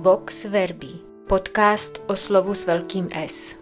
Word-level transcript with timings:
Vox 0.00 0.44
Verbi, 0.44 0.92
podcast 1.28 2.02
o 2.06 2.16
slovu 2.16 2.54
s 2.54 2.66
velkým 2.66 3.08
S. 3.12 3.56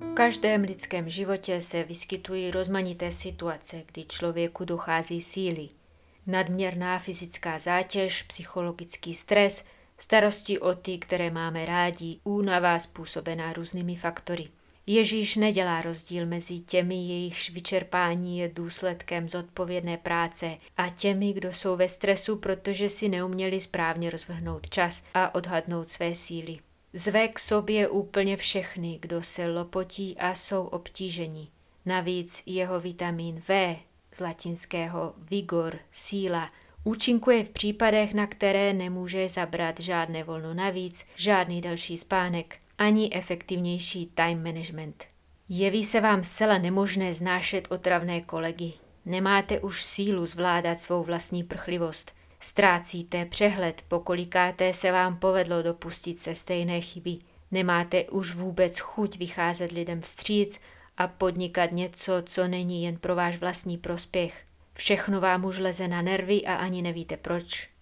V 0.00 0.14
každém 0.14 0.62
lidském 0.62 1.10
životě 1.10 1.60
se 1.60 1.84
vyskytují 1.84 2.50
rozmanité 2.50 3.12
situace, 3.12 3.82
kdy 3.92 4.04
člověku 4.04 4.64
dochází 4.64 5.20
síly. 5.20 5.68
Nadměrná 6.26 6.98
fyzická 6.98 7.58
zátěž, 7.58 8.22
psychologický 8.22 9.14
stres, 9.14 9.64
starosti 9.98 10.58
o 10.58 10.74
ty, 10.74 10.98
které 10.98 11.30
máme 11.30 11.66
rádi, 11.66 12.20
únava 12.24 12.78
způsobená 12.78 13.52
různými 13.52 13.96
faktory– 13.96 14.48
Ježíš 14.88 15.36
nedělá 15.36 15.82
rozdíl 15.82 16.26
mezi 16.26 16.60
těmi, 16.60 17.08
jejichž 17.08 17.50
vyčerpání 17.50 18.38
je 18.38 18.48
důsledkem 18.48 19.28
zodpovědné 19.28 19.96
práce 19.96 20.56
a 20.76 20.88
těmi, 20.88 21.32
kdo 21.32 21.52
jsou 21.52 21.76
ve 21.76 21.88
stresu, 21.88 22.36
protože 22.36 22.88
si 22.88 23.08
neuměli 23.08 23.60
správně 23.60 24.10
rozvrhnout 24.10 24.70
čas 24.70 25.02
a 25.14 25.34
odhadnout 25.34 25.88
své 25.88 26.14
síly. 26.14 26.58
Zve 26.92 27.28
k 27.28 27.38
sobě 27.38 27.88
úplně 27.88 28.36
všechny, 28.36 28.98
kdo 29.02 29.22
se 29.22 29.48
lopotí 29.48 30.16
a 30.18 30.34
jsou 30.34 30.64
obtížení. 30.64 31.50
Navíc 31.86 32.42
jeho 32.46 32.80
vitamin 32.80 33.40
V 33.48 33.76
z 34.12 34.20
latinského 34.20 35.14
vigor, 35.30 35.78
síla, 35.90 36.50
účinkuje 36.84 37.44
v 37.44 37.50
případech, 37.50 38.14
na 38.14 38.26
které 38.26 38.72
nemůže 38.72 39.28
zabrat 39.28 39.80
žádné 39.80 40.24
volno 40.24 40.54
navíc, 40.54 41.04
žádný 41.16 41.60
další 41.60 41.98
spánek, 41.98 42.58
ani 42.78 43.10
efektivnější 43.12 44.06
time 44.14 44.44
management. 44.44 45.04
Jeví 45.48 45.84
se 45.84 46.00
vám 46.00 46.24
zcela 46.24 46.58
nemožné 46.58 47.14
znášet 47.14 47.66
otravné 47.70 48.20
kolegy. 48.20 48.72
Nemáte 49.04 49.60
už 49.60 49.84
sílu 49.84 50.26
zvládat 50.26 50.80
svou 50.80 51.02
vlastní 51.02 51.44
prchlivost. 51.44 52.12
Ztrácíte 52.40 53.24
přehled, 53.24 53.82
pokolikáté 53.88 54.74
se 54.74 54.92
vám 54.92 55.16
povedlo 55.16 55.62
dopustit 55.62 56.18
se 56.18 56.34
stejné 56.34 56.80
chyby. 56.80 57.18
Nemáte 57.50 58.04
už 58.04 58.34
vůbec 58.34 58.78
chuť 58.78 59.18
vycházet 59.18 59.72
lidem 59.72 60.00
vstříc 60.00 60.60
a 60.96 61.06
podnikat 61.06 61.72
něco, 61.72 62.12
co 62.24 62.48
není 62.48 62.82
jen 62.82 62.96
pro 62.96 63.16
váš 63.16 63.36
vlastní 63.36 63.78
prospěch. 63.78 64.42
Všechno 64.74 65.20
vám 65.20 65.44
už 65.44 65.58
leze 65.58 65.88
na 65.88 66.02
nervy 66.02 66.46
a 66.46 66.54
ani 66.54 66.82
nevíte 66.82 67.16
proč. 67.16 67.75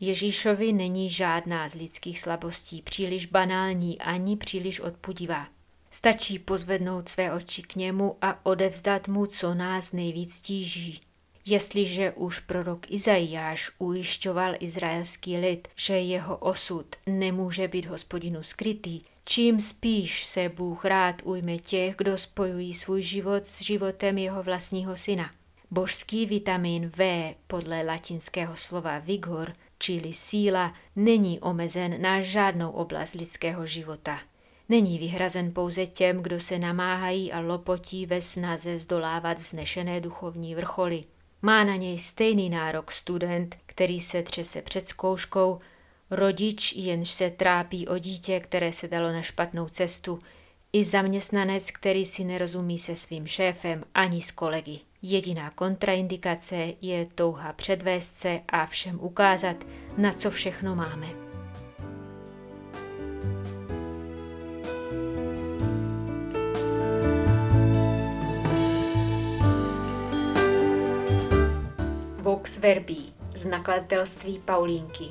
Ježíšovi 0.00 0.72
není 0.72 1.10
žádná 1.10 1.68
z 1.68 1.74
lidských 1.74 2.20
slabostí 2.20 2.82
příliš 2.82 3.26
banální 3.26 3.98
ani 3.98 4.36
příliš 4.36 4.80
odpudivá. 4.80 5.48
Stačí 5.90 6.38
pozvednout 6.38 7.08
své 7.08 7.32
oči 7.32 7.62
k 7.62 7.76
němu 7.76 8.16
a 8.22 8.46
odevzdat 8.46 9.08
mu, 9.08 9.26
co 9.26 9.54
nás 9.54 9.92
nejvíc 9.92 10.40
tíží. 10.40 11.00
Jestliže 11.46 12.12
už 12.12 12.40
prorok 12.40 12.90
Izajáš 12.90 13.70
ujišťoval 13.78 14.54
izraelský 14.60 15.36
lid, 15.36 15.68
že 15.76 15.98
jeho 15.98 16.36
osud 16.36 16.96
nemůže 17.06 17.68
být 17.68 17.86
hospodinu 17.86 18.42
skrytý, 18.42 19.00
čím 19.24 19.60
spíš 19.60 20.24
se 20.24 20.48
Bůh 20.48 20.84
rád 20.84 21.16
ujme 21.24 21.58
těch, 21.58 21.96
kdo 21.96 22.18
spojují 22.18 22.74
svůj 22.74 23.02
život 23.02 23.46
s 23.46 23.62
životem 23.62 24.18
jeho 24.18 24.42
vlastního 24.42 24.96
syna. 24.96 25.30
Božský 25.70 26.26
vitamin 26.26 26.90
V 26.96 27.34
podle 27.46 27.82
latinského 27.82 28.56
slova 28.56 28.98
vigor 28.98 29.52
čili 29.78 30.12
síla, 30.12 30.72
není 30.96 31.40
omezen 31.40 32.02
na 32.02 32.20
žádnou 32.20 32.70
oblast 32.70 33.14
lidského 33.14 33.66
života. 33.66 34.20
Není 34.68 34.98
vyhrazen 34.98 35.52
pouze 35.52 35.86
těm, 35.86 36.22
kdo 36.22 36.40
se 36.40 36.58
namáhají 36.58 37.32
a 37.32 37.40
lopotí 37.40 38.06
ve 38.06 38.22
snaze 38.22 38.78
zdolávat 38.78 39.38
vznešené 39.38 40.00
duchovní 40.00 40.54
vrcholy. 40.54 41.04
Má 41.42 41.64
na 41.64 41.76
něj 41.76 41.98
stejný 41.98 42.50
nárok 42.50 42.92
student, 42.92 43.56
který 43.66 44.00
se 44.00 44.22
třese 44.22 44.62
před 44.62 44.88
zkouškou, 44.88 45.58
rodič, 46.10 46.72
jenž 46.72 47.10
se 47.10 47.30
trápí 47.30 47.88
o 47.88 47.98
dítě, 47.98 48.40
které 48.40 48.72
se 48.72 48.88
dalo 48.88 49.12
na 49.12 49.22
špatnou 49.22 49.68
cestu, 49.68 50.18
i 50.72 50.84
zaměstnanec, 50.84 51.70
který 51.70 52.06
si 52.06 52.24
nerozumí 52.24 52.78
se 52.78 52.96
svým 52.96 53.26
šéfem 53.26 53.84
ani 53.94 54.22
s 54.22 54.30
kolegy. 54.30 54.78
Jediná 55.08 55.50
kontraindikace 55.50 56.72
je 56.80 57.06
touha 57.14 57.52
předvést 57.52 58.16
se 58.16 58.40
a 58.48 58.66
všem 58.66 59.00
ukázat, 59.00 59.56
na 59.96 60.12
co 60.12 60.30
všechno 60.30 60.74
máme. 60.74 61.06
Vox 72.18 72.58
Verbi 72.58 72.96
z 73.34 73.44
nakladatelství 73.44 74.38
Paulínky 74.38 75.04